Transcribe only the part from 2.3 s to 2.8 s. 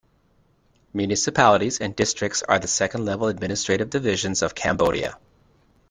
are the